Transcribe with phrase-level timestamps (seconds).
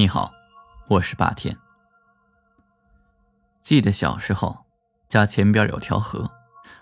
[0.00, 0.32] 你好，
[0.88, 1.54] 我是霸天。
[3.62, 4.64] 记得小时候，
[5.10, 6.30] 家前边有条河，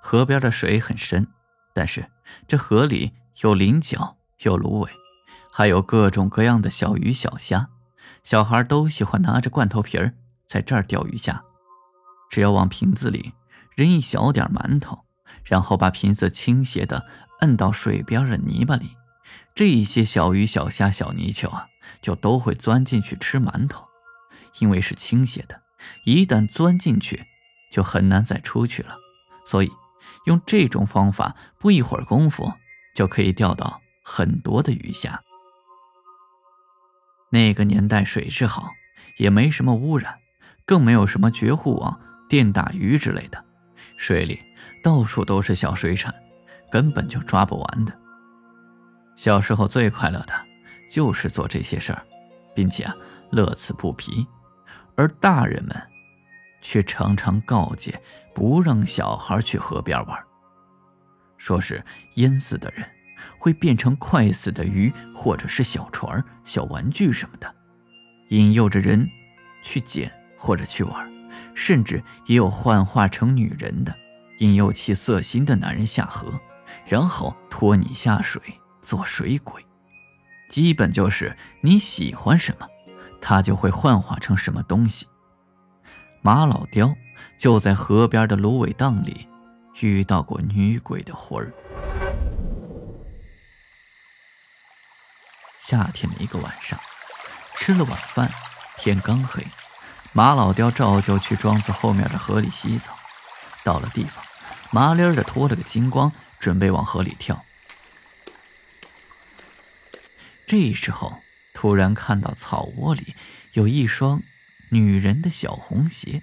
[0.00, 1.28] 河边的水很深，
[1.72, 2.10] 但是
[2.48, 4.90] 这河里有菱角，有芦苇，
[5.52, 7.68] 还有各种各样的小鱼小虾。
[8.24, 11.44] 小孩都喜欢拿着罐头皮儿在这儿钓鱼虾。
[12.28, 13.32] 只要往瓶子里
[13.76, 15.04] 扔一小点馒头，
[15.44, 17.06] 然后把瓶子倾斜的
[17.42, 18.96] 摁到水边的泥巴里，
[19.54, 21.68] 这一些小鱼小虾小泥鳅啊。
[22.00, 23.86] 就都会钻进去吃馒头，
[24.60, 25.62] 因为是倾斜的，
[26.04, 27.24] 一旦钻进去，
[27.70, 28.96] 就很难再出去了。
[29.46, 29.70] 所以，
[30.26, 32.52] 用这种方法，不一会儿功夫
[32.94, 35.20] 就可以钓到很多的鱼虾。
[37.30, 38.70] 那个年代水质好，
[39.18, 40.18] 也没什么污染，
[40.64, 43.44] 更没有什么绝户网、电打鱼之类的，
[43.96, 44.40] 水里
[44.82, 46.14] 到处都是小水产，
[46.70, 47.92] 根本就抓不完的。
[49.16, 50.53] 小时候最快乐的。
[50.88, 52.02] 就是做这些事儿，
[52.54, 52.94] 并且啊
[53.30, 54.26] 乐此不疲，
[54.96, 55.74] 而大人们
[56.60, 58.00] 却常常告诫
[58.34, 60.18] 不让小孩去河边玩，
[61.36, 62.86] 说是淹死的人
[63.38, 67.54] 会变成快死的鱼，或者是小船、小玩具什么的，
[68.30, 69.08] 引诱着人
[69.62, 71.10] 去捡或者去玩，
[71.54, 73.94] 甚至也有幻化成女人的，
[74.38, 76.40] 引诱其色心的男人下河，
[76.86, 78.40] 然后拖你下水
[78.80, 79.64] 做水鬼。
[80.48, 82.66] 基本就是你喜欢什么，
[83.20, 85.06] 他就会幻化成什么东西。
[86.22, 86.94] 马老刁
[87.38, 89.28] 就在河边的芦苇荡里
[89.80, 91.52] 遇到过女鬼的魂儿。
[95.60, 96.78] 夏天的一个晚上，
[97.56, 98.30] 吃了晚饭，
[98.78, 99.42] 天刚黑，
[100.12, 102.92] 马老刁照旧去庄子后面的河里洗澡。
[103.64, 104.22] 到了地方，
[104.70, 107.42] 麻利儿的脱了个精光，准备往河里跳。
[110.46, 111.22] 这时候，
[111.54, 113.14] 突然看到草窝里
[113.52, 114.22] 有一双
[114.70, 116.22] 女人的小红鞋，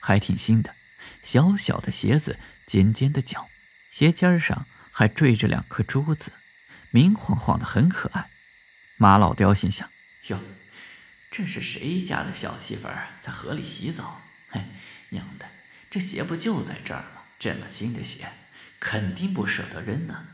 [0.00, 0.74] 还挺新的，
[1.22, 3.48] 小小的鞋子，尖尖的脚，
[3.92, 6.32] 鞋尖上还缀着两颗珠子，
[6.90, 8.28] 明晃晃的，很可爱。
[8.96, 9.88] 马老雕心想：
[10.26, 10.40] 哟，
[11.30, 14.20] 这是谁家的小媳妇儿在河里洗澡？
[14.48, 14.62] 嘿，
[15.10, 15.46] 娘的，
[15.88, 17.22] 这鞋不就在这儿吗？
[17.38, 18.32] 这么新的鞋，
[18.80, 20.26] 肯定不舍得扔呢。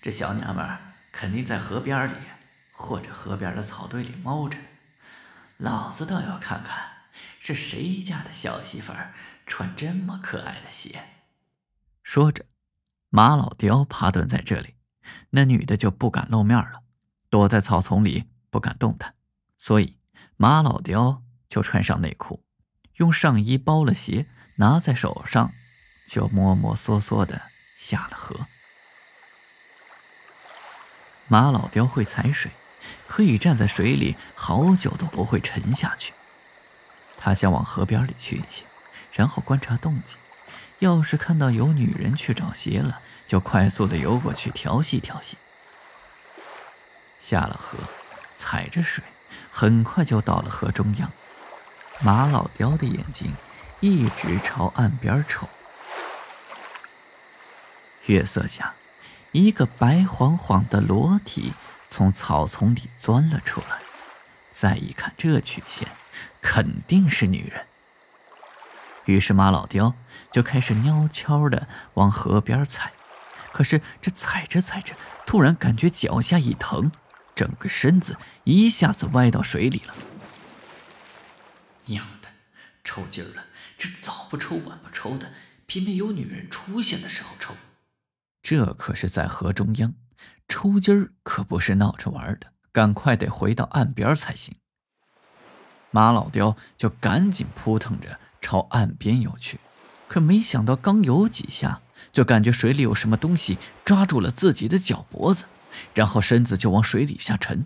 [0.00, 0.91] 这小娘们儿。
[1.12, 2.16] 肯定在河边里，
[2.72, 4.58] 或者河边的草堆里猫着。
[5.58, 6.88] 老子倒要看看，
[7.38, 9.14] 是谁家的小媳妇儿
[9.46, 11.04] 穿这么可爱的鞋。
[12.02, 12.46] 说着，
[13.10, 14.74] 马老刁趴蹲在这里，
[15.30, 16.82] 那女的就不敢露面了，
[17.30, 19.14] 躲在草丛里不敢动弹。
[19.58, 19.98] 所以
[20.36, 22.42] 马老刁就穿上内裤，
[22.94, 25.52] 用上衣包了鞋，拿在手上，
[26.08, 27.42] 就摸摸索索的
[27.76, 28.46] 下了河。
[31.32, 32.50] 马老雕会踩水，
[33.08, 36.12] 可以站在水里好久都不会沉下去。
[37.16, 38.64] 他想往河边里去一些，
[39.14, 40.18] 然后观察动静。
[40.80, 45.38] 要是看到有女人去找鞋了，就快速的游过去调戏调戏。
[47.18, 47.78] 下了河，
[48.34, 49.02] 踩着水，
[49.50, 51.10] 很快就到了河中央。
[52.00, 53.34] 马老雕的眼睛
[53.80, 55.48] 一直朝岸边瞅。
[58.04, 58.74] 月色下。
[59.32, 61.54] 一个白晃晃的裸体
[61.88, 63.80] 从草丛里钻了出来，
[64.50, 65.88] 再一看这曲线，
[66.42, 67.64] 肯定是女人。
[69.06, 69.94] 于是马老刁
[70.30, 72.92] 就开始悄悄的往河边踩，
[73.52, 74.94] 可是这踩着踩着，
[75.24, 76.92] 突然感觉脚下一疼，
[77.34, 79.94] 整个身子一下子歪到水里了。
[81.86, 82.28] 娘的，
[82.84, 83.46] 抽筋了！
[83.78, 85.32] 这早不抽晚不抽的，
[85.66, 87.54] 偏偏有女人出现的时候抽。
[88.54, 89.94] 这可是在河中央，
[90.46, 94.54] 抽筋儿可不是闹着玩的，赶快得回到岸边才行。
[95.90, 99.58] 马老刁就赶紧扑腾着朝岸边游去，
[100.06, 101.80] 可没想到刚游几下，
[102.12, 105.46] 就感觉水里有什么东西抓住了自己的脚脖子，
[105.94, 107.64] 然后身子就往水底下沉。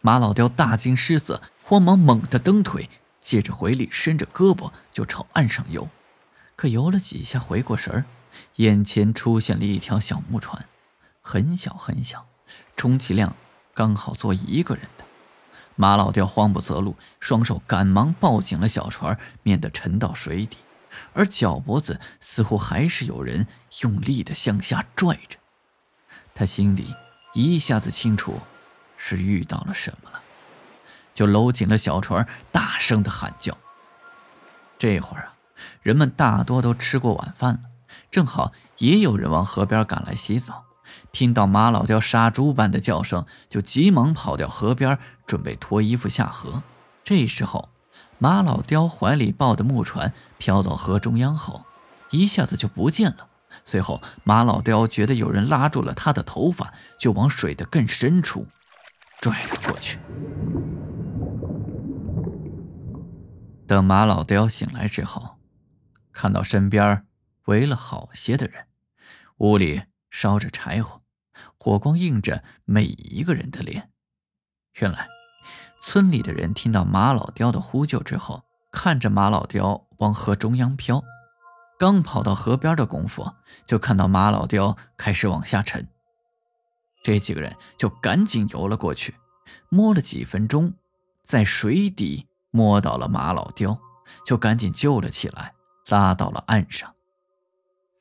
[0.00, 2.88] 马老刁大惊失色，慌忙猛地蹬腿，
[3.20, 5.88] 借着回力伸着胳膊就朝岸上游，
[6.54, 8.04] 可游了几下，回过神儿。
[8.56, 10.64] 眼前出现了一条小木船，
[11.20, 12.26] 很小很小，
[12.76, 13.34] 充其量
[13.74, 15.04] 刚好坐一个人的。
[15.76, 20.56] 马老刁慌不择路，双手赶忙抱紧了小船，免得沉到水底，
[21.12, 23.46] 而脚脖子似乎还是有人
[23.82, 25.38] 用力的向下拽着。
[26.34, 26.94] 他心里
[27.32, 28.40] 一下子清楚
[28.96, 30.20] 是遇到了什么了，
[31.14, 33.56] 就搂紧了小船，大声的喊叫。
[34.78, 35.34] 这会儿啊，
[35.82, 37.60] 人们大多都吃过晚饭了。
[38.10, 40.64] 正好也有人往河边赶来洗澡，
[41.12, 46.62] 听到马老雕杀猪般的叫声，就急忙跑掉河边，准备脱衣服下河。
[47.04, 47.68] 这时候，
[48.18, 51.64] 马老雕怀里抱的木船飘到河中央后，
[52.10, 53.28] 一下子就不见了。
[53.64, 58.46] 随后，马老雕觉得有人拉住了他的头发，就往水的更深处
[59.20, 59.98] 拽了过去。
[63.66, 65.36] 等马老雕醒来之后，
[66.12, 67.04] 看到身边
[67.48, 68.66] 围了好些的人，
[69.38, 71.00] 屋里烧着柴火，
[71.58, 73.90] 火光映着每一个人的脸。
[74.80, 75.08] 原来，
[75.80, 81.02] 村里的人听到马老雕的呼救之后，看着马老雕往河中央飘，
[81.78, 83.32] 刚跑到河边的功夫，
[83.66, 85.88] 就看到马老雕开始往下沉。
[87.02, 89.14] 这几个人就赶紧游了过去，
[89.70, 90.74] 摸了几分钟，
[91.24, 92.26] 在水底。
[92.50, 93.78] 摸到了马老雕，
[94.24, 95.52] 就赶紧救了起来，
[95.88, 96.94] 拉到了岸上。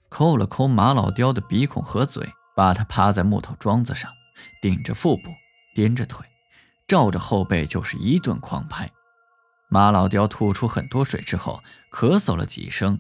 [0.10, 4.12] 抠了抠马老雕的鼻孔和嘴，把他趴在木头桩子上，
[4.62, 5.30] 顶着腹部，
[5.76, 6.26] 颠着腿，
[6.88, 8.90] 照着后背就是一顿狂拍。
[9.70, 11.62] 马老雕吐出很多水之后，
[11.92, 12.98] 咳嗽了几声，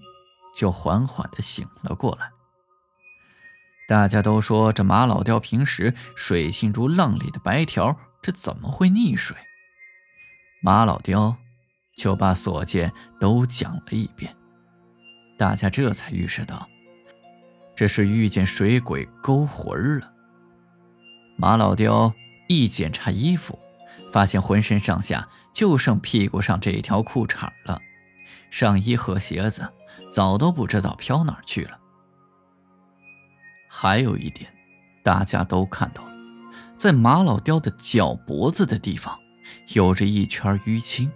[0.55, 2.29] 就缓缓地醒了过来。
[3.87, 9.37] 大家都说这马老雕平时水性如浪里的白条，这怎么会溺水？
[10.61, 11.37] 马老雕
[11.95, 14.35] 就把所见都讲了一遍，
[15.37, 16.67] 大家这才预示到，
[17.77, 20.11] 这是遇见水鬼勾魂了。
[21.37, 22.11] 马老雕
[22.47, 23.57] 一检查衣服，
[24.11, 27.79] 发现浑身上下就剩屁股上这一条裤衩了，
[28.49, 29.71] 上衣和鞋子
[30.09, 31.77] 早都不知道飘哪儿去了。
[33.69, 34.51] 还有一点，
[35.03, 36.13] 大家都看到了，
[36.79, 39.19] 在马老雕的脚脖子的地方。
[39.73, 41.11] 有着一圈淤青，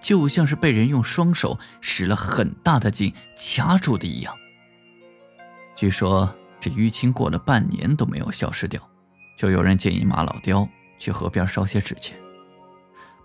[0.00, 4.34] 就像是被人用双手使了很大的劲掐住的一样。
[5.82, 8.80] 据说这淤青过了半年都没有消失掉，
[9.36, 12.16] 就有人建议马老雕去河边烧些纸钱。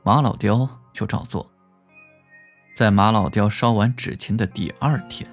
[0.01, 1.47] 马老雕就照做。
[2.73, 5.29] 在马老雕烧完纸钱的第二天，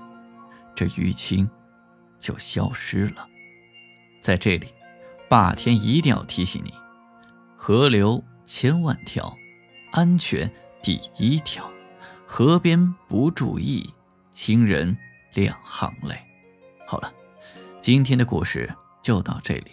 [0.75, 1.49] 这淤青
[2.21, 3.27] 就消失了。
[4.21, 4.67] 在这里，
[5.27, 6.75] 霸天一定要提醒你：
[7.57, 8.23] 河流。
[8.45, 9.35] 千万条，
[9.93, 11.67] 安全第一条。
[12.27, 13.95] 河边不注意，
[14.35, 14.95] 亲人
[15.33, 16.15] 两行泪。
[16.87, 17.13] 好了，
[17.81, 18.73] 今天的故事
[19.03, 19.73] 就到这里，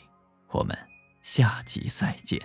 [0.50, 0.78] 我们
[1.22, 2.42] 下集再见。